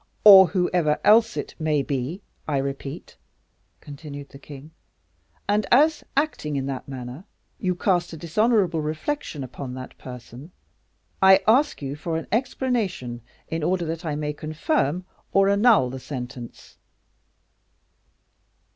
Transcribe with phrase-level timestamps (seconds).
[0.23, 3.17] "Or whoever else it may be, I repeat,"
[3.81, 4.71] continued the king;
[5.47, 7.23] "and as, acting in that manner,
[7.59, 10.53] you cast a dishonorable reflection upon that person,
[11.21, 15.99] I ask you for an explanation, in order that I may confirm or annul the
[15.99, 16.79] sentence."